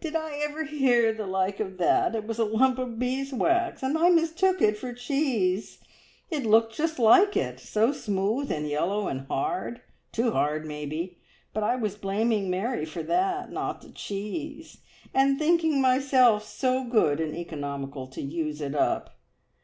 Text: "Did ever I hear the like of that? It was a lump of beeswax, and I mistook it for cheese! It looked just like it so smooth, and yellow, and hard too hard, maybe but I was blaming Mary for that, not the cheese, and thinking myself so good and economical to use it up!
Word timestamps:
"Did 0.00 0.14
ever 0.14 0.60
I 0.62 0.66
hear 0.66 1.12
the 1.12 1.26
like 1.26 1.58
of 1.58 1.78
that? 1.78 2.14
It 2.14 2.28
was 2.28 2.38
a 2.38 2.44
lump 2.44 2.78
of 2.78 2.96
beeswax, 2.96 3.82
and 3.82 3.98
I 3.98 4.08
mistook 4.08 4.62
it 4.62 4.78
for 4.78 4.92
cheese! 4.92 5.78
It 6.30 6.46
looked 6.46 6.76
just 6.76 7.00
like 7.00 7.36
it 7.36 7.58
so 7.58 7.90
smooth, 7.90 8.52
and 8.52 8.68
yellow, 8.68 9.08
and 9.08 9.22
hard 9.26 9.80
too 10.12 10.30
hard, 10.30 10.64
maybe 10.64 11.18
but 11.52 11.64
I 11.64 11.74
was 11.74 11.96
blaming 11.96 12.48
Mary 12.48 12.84
for 12.84 13.02
that, 13.02 13.50
not 13.50 13.80
the 13.80 13.90
cheese, 13.90 14.78
and 15.12 15.40
thinking 15.40 15.80
myself 15.80 16.44
so 16.46 16.84
good 16.84 17.18
and 17.18 17.34
economical 17.34 18.06
to 18.10 18.22
use 18.22 18.60
it 18.60 18.76
up! 18.76 19.18